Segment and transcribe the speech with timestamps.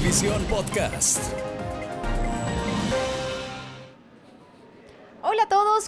[0.00, 1.39] Notivisión Podcast.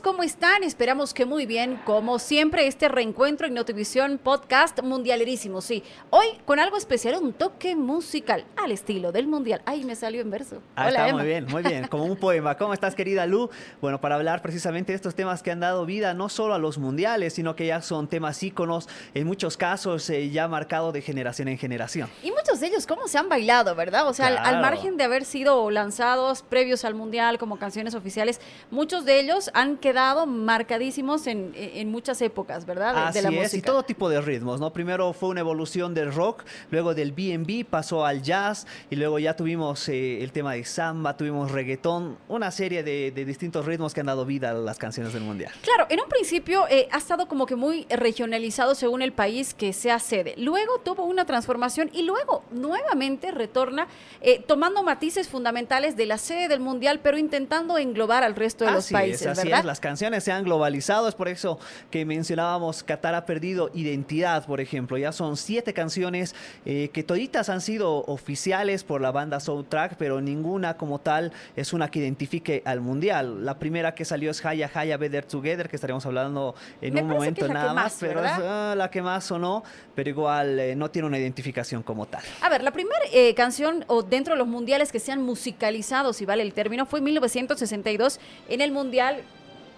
[0.03, 0.65] ¿Cómo están?
[0.65, 1.81] Esperamos que muy bien.
[1.85, 5.61] Como siempre, este reencuentro en Notivisión Podcast Mundialerísimo.
[5.61, 9.63] Sí, hoy con algo especial, un toque musical al estilo del Mundial.
[9.65, 10.61] Ay, me salió en verso.
[10.75, 11.19] Ah, Hola, está Emma.
[11.19, 12.57] muy bien, muy bien, como un poema.
[12.57, 13.49] ¿Cómo estás, querida Lu?
[13.81, 16.79] Bueno, para hablar precisamente de estos temas que han dado vida no solo a los
[16.79, 21.47] mundiales, sino que ya son temas íconos, en muchos casos eh, ya marcado de generación
[21.47, 22.11] en generación.
[22.25, 24.09] Y muchos de ellos, ¿cómo se han bailado, verdad?
[24.09, 29.05] O sea, al- margen de haber sido lanzados previos al Mundial como canciones oficiales, muchos
[29.05, 29.92] de ellos han quedado
[30.27, 32.95] marcadísimos en, en muchas épocas, ¿verdad?
[32.95, 33.57] De, de Así la es, música.
[33.57, 34.73] y todo tipo de ritmos, ¿no?
[34.73, 39.35] Primero fue una evolución del rock, luego del B&B pasó al jazz, y luego ya
[39.37, 44.01] tuvimos eh, el tema de samba, tuvimos reggaetón, una serie de, de distintos ritmos que
[44.01, 45.53] han dado vida a las canciones del mundial.
[45.63, 49.73] Claro, en un principio eh, ha estado como que muy regionalizado según el país que
[49.73, 50.35] sea sede.
[50.39, 53.87] Luego tuvo una transformación y luego nuevamente retorna
[54.21, 58.73] eh, tomando matices fundamentales de la sede del mundial, pero intentando englobar al resto de
[58.73, 59.61] los países, es, así ¿verdad?
[59.61, 61.59] es, las canciones se han globalizado, es por eso
[61.91, 64.97] que mencionábamos Qatar ha perdido identidad, por ejemplo.
[64.97, 70.23] Ya son siete canciones eh, que toditas han sido oficiales por la banda Soundtrack, pero
[70.23, 73.45] ninguna como tal es una que identifique al mundial.
[73.45, 77.09] La primera que salió es Haya Haya Better Together, que estaremos hablando en Me un
[77.09, 80.91] momento nada más, más, pero es ah, la que más sonó, pero igual eh, no
[80.91, 82.23] tiene una identificación como tal.
[82.41, 86.13] A ver, la primera eh, canción o dentro de los mundiales que se han musicalizado,
[86.13, 89.25] si vale el término, fue en 1962 en el mundial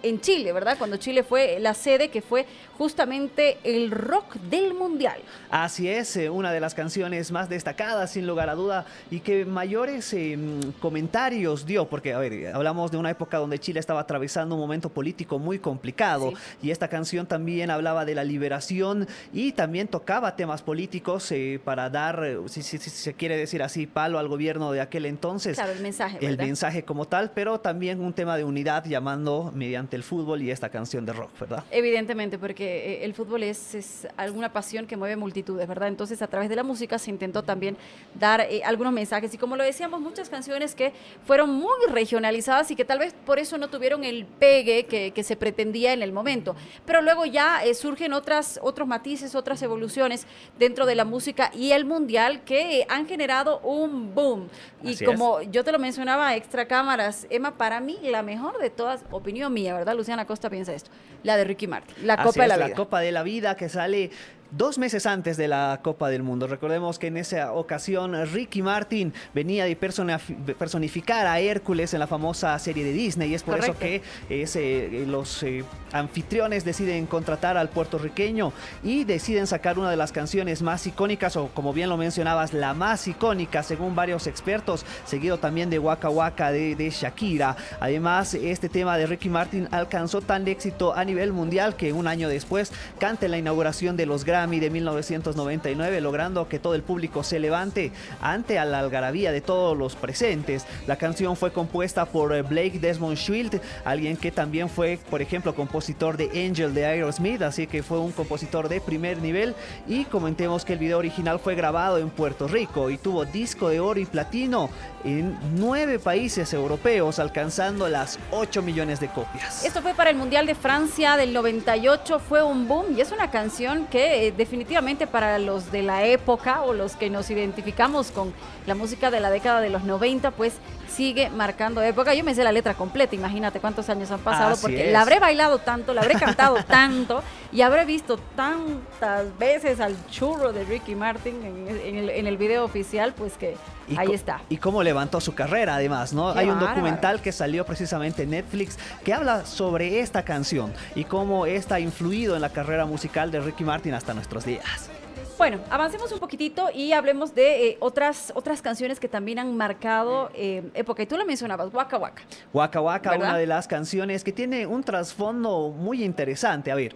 [0.03, 0.77] en Chile, ¿verdad?
[0.77, 2.45] Cuando Chile fue la sede que fue
[2.77, 5.19] justamente el rock del mundial.
[5.49, 9.45] Así es, eh, una de las canciones más destacadas, sin lugar a duda, y que
[9.45, 10.37] mayores eh,
[10.79, 14.89] comentarios dio, porque, a ver, hablamos de una época donde Chile estaba atravesando un momento
[14.89, 16.67] político muy complicado, Sí.
[16.67, 21.89] y esta canción también hablaba de la liberación y también tocaba temas políticos eh, para
[21.89, 25.55] dar, si, si- si se quiere decir así, palo al gobierno de aquel entonces.
[25.55, 29.84] Claro, el mensaje, El mensaje como tal, pero también un tema de unidad llamando mediante
[29.93, 31.63] el fútbol y esta canción de rock, ¿verdad?
[31.71, 35.89] Evidentemente, porque eh, el fútbol es, es alguna pasión que mueve multitudes, ¿verdad?
[35.89, 37.77] Entonces, a través de la música se intentó también
[38.13, 39.33] dar eh, algunos mensajes.
[39.33, 40.93] Y como lo decíamos, muchas canciones que
[41.25, 45.23] fueron muy regionalizadas y que tal vez por eso no tuvieron el pegue que, que
[45.23, 46.55] se pretendía en el momento.
[46.85, 50.25] Pero luego ya eh, surgen otras, otros matices, otras evoluciones
[50.57, 54.47] dentro de la música y el mundial que eh, han generado un boom.
[54.83, 59.03] Y como yo te lo mencionaba, extra cámaras, Emma, para mí la mejor de todas,
[59.11, 59.95] opinión mía, ¿verdad?
[59.95, 60.89] Luciana Costa piensa esto,
[61.23, 62.75] la de Ricky Martin, la Así Copa de es, la la Vida.
[62.75, 64.11] Copa de la Vida que sale
[64.57, 66.47] dos meses antes de la Copa del Mundo.
[66.47, 72.57] Recordemos que en esa ocasión Ricky Martin venía de personificar a Hércules en la famosa
[72.59, 73.85] serie de Disney y es por Correcto.
[73.85, 79.97] eso que eh, los eh, anfitriones deciden contratar al puertorriqueño y deciden sacar una de
[79.97, 84.85] las canciones más icónicas o como bien lo mencionabas, la más icónica según varios expertos,
[85.05, 87.57] seguido también de Waka Waka de, de Shakira.
[87.79, 92.29] Además, este tema de Ricky Martin alcanzó tal éxito a nivel mundial que un año
[92.29, 97.23] después canta en la inauguración de los Grammy de 1999, logrando que todo el público
[97.23, 97.91] se levante
[98.21, 100.65] ante la algarabía de todos los presentes.
[100.87, 105.55] La canción fue compuesta por eh, Blake Desmond Shield, alguien que también fue, por ejemplo,
[105.55, 109.55] compositor de Angel de Aerosmith, así que fue un compositor de primer nivel.
[109.87, 113.79] Y comentemos que el video original fue grabado en Puerto Rico y tuvo disco de
[113.79, 114.69] oro y platino
[115.03, 119.63] en nueve países europeos, alcanzando las 8 millones de copias.
[119.63, 123.29] Esto fue para el Mundial de Francia del 98, fue un boom y es una
[123.29, 128.33] canción que eh, definitivamente para los de la época o los que nos identificamos con
[128.65, 130.53] la música de la década de los 90, pues
[130.87, 132.13] sigue marcando época.
[132.13, 134.93] Yo me sé la letra completa, imagínate cuántos años han pasado, Así porque es.
[134.93, 137.21] la habré bailado tanto, la habré cantado tanto
[137.51, 142.37] y habré visto tantas veces al churro de Ricky Martin en, en el, en el
[142.37, 143.55] video oficial, pues que
[143.87, 144.41] Y ahí está.
[144.49, 146.33] Y cómo levantó su carrera, además, ¿no?
[146.33, 151.03] Qué Hay un documental que salió precisamente en Netflix que habla sobre esta canción y
[151.03, 154.89] cómo esta ha influido en la carrera musical de Ricky Martin hasta nuestros días.
[155.37, 160.31] Bueno, avancemos un poquitito y hablemos de eh, otras, otras canciones que también han marcado
[160.33, 161.03] eh, época.
[161.03, 162.21] Y tú lo mencionabas, Waka Waka.
[162.53, 163.29] Waka Waka, ¿Verdad?
[163.29, 166.71] una de las canciones que tiene un trasfondo muy interesante.
[166.71, 166.95] A ver,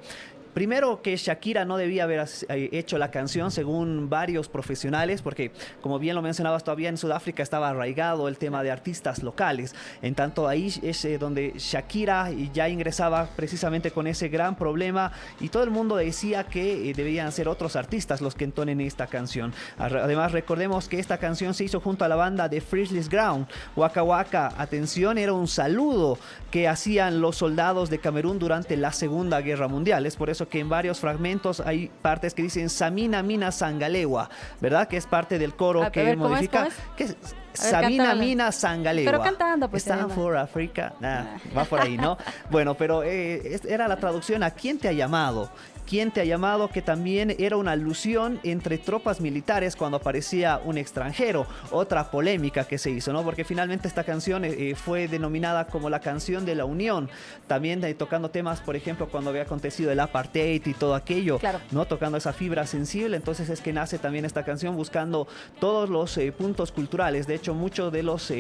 [0.53, 5.51] Primero que Shakira no debía haber eh, hecho la canción según varios profesionales, porque
[5.81, 9.75] como bien lo mencionabas todavía en Sudáfrica estaba arraigado el tema de artistas locales.
[10.01, 15.49] En tanto ahí es eh, donde Shakira ya ingresaba precisamente con ese gran problema y
[15.49, 19.53] todo el mundo decía que eh, debían ser otros artistas los que entonen esta canción.
[19.77, 23.47] Además recordemos que esta canción se hizo junto a la banda de Frizzly's Ground.
[23.75, 26.17] Waka Waka, atención, era un saludo
[26.51, 30.05] que hacían los soldados de Camerún durante la Segunda Guerra Mundial.
[30.05, 34.29] Es por eso eso que en varios fragmentos hay partes que dicen Samina Mina Sangalewa,
[34.61, 34.87] ¿verdad?
[34.87, 36.59] Que es parte del coro A que ver, modifica.
[36.59, 36.75] ¿Cómo es?
[36.95, 38.15] que es ver.
[38.15, 39.11] Mina Sangalewa.
[39.11, 40.93] Pero cantando, pues, Stand for Africa.
[41.01, 41.25] Nah,
[41.55, 42.17] va por ahí, ¿no?
[42.49, 45.49] bueno, pero eh, era la traducción a quién te ha llamado.
[45.89, 46.69] ¿Quién te ha llamado?
[46.69, 51.47] Que también era una alusión entre tropas militares cuando aparecía un extranjero.
[51.71, 53.23] Otra polémica que se hizo, ¿no?
[53.23, 57.09] Porque finalmente esta canción eh, eh, fue denominada como la canción de la unión.
[57.47, 61.59] También eh, tocando temas, por ejemplo, cuando había acontecido el apartheid y todo aquello, Claro.
[61.71, 61.87] ¿no?
[61.87, 63.17] Tocando esa fibra sensible.
[63.17, 65.27] Entonces es que nace también esta canción buscando
[65.59, 67.25] todos los eh, puntos culturales.
[67.25, 68.31] De hecho, muchos de los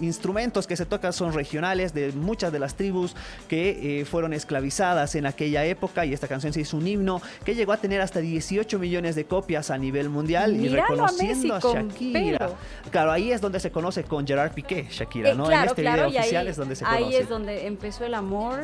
[0.00, 3.16] instrumentos que se tocan son regionales de muchas de las tribus
[3.48, 7.72] que fueron esclavizadas en aquella época y esta canción se hizo un himno que llegó
[7.72, 12.50] a tener hasta 18 millones de copias a nivel mundial y reconociendo a, Messi Shakira.
[12.90, 15.44] Claro, ahí es donde se conoce con Gerard Piqué, Shakira, Eh, ¿no?
[15.46, 17.18] claro, en este claro, video ahí, oficial es donde se ahí conoce.
[17.20, 18.60] es donde empezó el amor,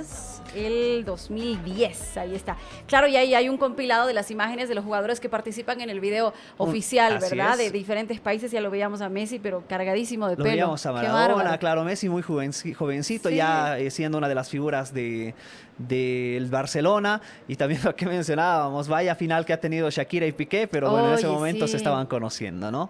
[0.54, 2.56] el 2010, ahí está.
[2.86, 5.90] Claro, y ahí hay un compilado de las imágenes de los jugadores que participan en
[5.90, 7.52] el video oficial, así ¿verdad?
[7.60, 7.72] es.
[7.72, 10.50] De diferentes países, ya lo veíamos a Messi, pero cargadísimo de Lo pelo.
[10.54, 13.36] veíamos a Maradona, claro, Messi muy jovenci- jovencito, Sí.
[13.36, 15.34] ya eh, siendo una de las figuras de
[15.78, 20.66] del Barcelona y también lo que mencionábamos, vaya final que ha tenido Shakira y Piqué,
[20.66, 21.72] pero bueno, en ese momento sí.
[21.72, 22.88] se estaban conociendo, ¿no?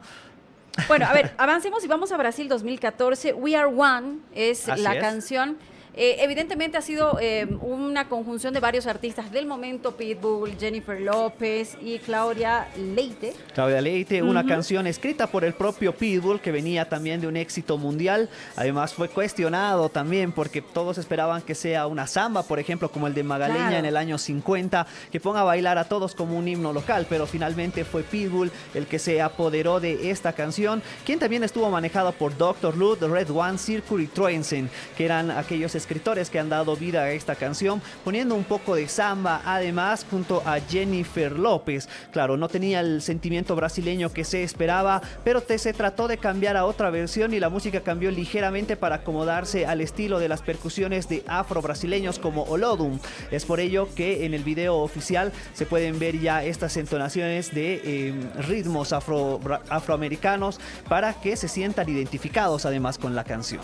[0.87, 3.33] Bueno, a ver, avancemos y vamos a Brasil 2014.
[3.35, 5.03] We Are One es Así la es.
[5.03, 5.59] canción.
[5.95, 11.77] Eh, evidentemente ha sido eh, una conjunción de varios artistas del momento, Pitbull, Jennifer López
[11.83, 13.35] y Claudia Leite.
[13.55, 17.77] Claudia Leite, una canción escrita por el propio Pitbull que venía también de un éxito
[17.77, 18.29] mundial.
[18.57, 23.15] Además fue cuestionado también porque todos esperaban que sea una samba, por ejemplo, como el
[23.15, 23.77] de Magaleña Claro.
[23.79, 27.27] en el año 50, que ponga a bailar a todos como un himno local, pero
[27.27, 32.37] finalmente fue Pitbull el que se apoderó de esta canción, quien también estuvo manejado por
[32.37, 32.77] Dr.
[32.77, 37.11] Lud, Red One, Circle y Troensen, que eran aquellos escritores que han dado vida a
[37.13, 41.89] esta canción, poniendo un poco de samba, además, junto a Jennifer López.
[42.13, 46.57] Claro, no tenía el sentimiento brasileño que se esperaba, pero te- se trató de cambiar
[46.57, 51.09] a otra versión y la música cambió ligeramente para acomodarse al estilo de las percusiones
[51.09, 52.99] de afro-brasileños como Olodum.
[53.31, 57.81] Es por ello que en el video oficial se pueden ver ya estas entonaciones de
[57.85, 58.15] eh,
[58.47, 63.63] ritmos afro, afroamericanos para que se sientan identificados además con la canción.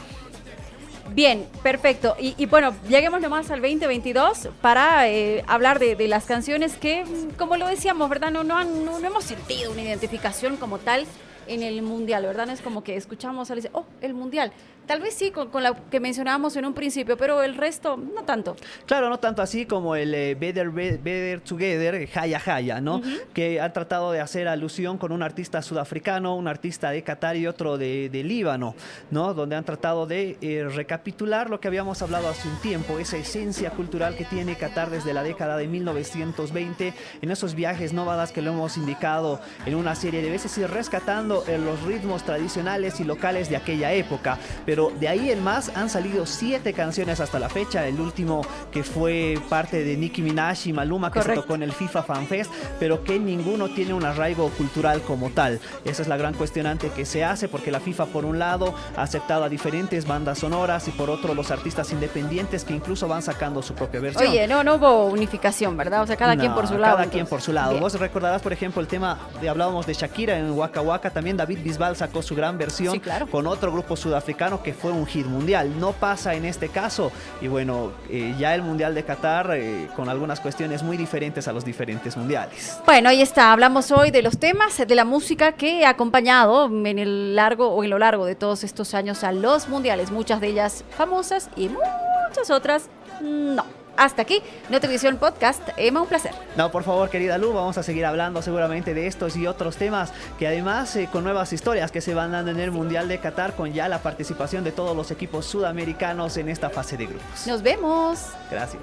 [1.12, 2.14] Bien, perfecto.
[2.19, 7.37] Y, bueno, lleguemos nomás al 2022 para eh, hablar de, de las canciones que, mm,
[7.38, 8.31] como lo decíamos, ¿verdad?
[8.31, 11.06] No, no, han- no, no hemos sentido una identificación como tal
[11.47, 12.47] en el mundial, ¿verdad?
[12.47, 14.53] No es como que escuchamos a dice, oh, el mundial.
[14.87, 18.23] Tal vez sí, con, con la que mencionábamos en un principio, pero el resto no
[18.23, 18.55] tanto.
[18.87, 23.03] Claro, no tanto así como el eh, Better, Be- Better Together, Jaya Jaya, ¿no?
[23.35, 27.49] Que han tratado de hacer alusión con un artista sudafricano, un artista de Qatar y
[27.49, 28.77] otro de, de Líbano,
[29.11, 29.35] ¿no?
[29.35, 33.71] Donde han tratado de eh, recapitular lo que habíamos hablado hace un tiempo, esa esencia
[33.71, 38.53] cultural que tiene Qatar desde la década de 1920, en esos viajes nómadas que lo
[38.53, 43.49] hemos indicado en una serie de veces y rescatando eh, los ritmos tradicionales y locales
[43.49, 44.38] de aquella época.
[44.65, 47.87] Pero de ahí en más han salido siete canciones hasta la fecha.
[47.87, 51.41] El último que fue parte de Nicki Minaj y Maluma que Correcto.
[51.41, 55.31] se tocó en el FIFA Fan Fest, pero que ninguno tiene un arraigo cultural como
[55.31, 55.61] tal.
[55.85, 59.03] Esa es la gran cuestionante que se hace porque la FIFA por un lado ha
[59.03, 63.62] aceptado a diferentes bandas sonoras y por otro los artistas independientes que incluso van sacando
[63.62, 64.29] su propia versión.
[64.29, 66.03] Oye, no, no hubo unificación, ¿verdad?
[66.03, 66.97] O sea, cada quien No, por su lado.
[66.97, 67.31] Cada quien entonces.
[67.31, 67.71] por su lado.
[67.71, 67.83] Bien.
[67.83, 71.11] Vos recordarás, por ejemplo, el tema de hablábamos de Shakira en Waka Waka.
[71.11, 73.26] También David Bisbal sacó su gran versión Sí, claro.
[73.26, 75.80] con otro grupo sudafricano que fue un hit mundial.
[75.80, 77.11] No pasa en este caso.
[77.40, 81.52] Y bueno, eh, ya el Mundial de Qatar eh, con algunas cuestiones muy diferentes a
[81.54, 82.78] los diferentes mundiales.
[82.85, 83.52] Bueno, ahí está.
[83.52, 87.83] Hablamos hoy de los temas, de la música que ha acompañado en el largo o
[87.83, 90.11] en lo largo de todos estos años a los mundiales.
[90.11, 92.90] Muchas de ellas famosas y muchas otras
[93.23, 93.64] no.
[93.97, 95.69] Hasta aquí, Nutrivisión Podcast.
[95.76, 96.33] Emma, un placer.
[96.57, 100.12] No, por favor, querida Lu, vamos a seguir hablando seguramente de estos y otros temas
[100.38, 103.55] que además eh, con nuevas historias que se van dando en el Mundial de Qatar
[103.55, 107.47] con ya la participación de todos los equipos sudamericanos en esta fase de grupos.
[107.47, 108.21] Nos vemos.
[108.50, 108.83] Gracias.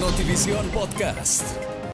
[0.00, 1.73] Notivisión Podcast.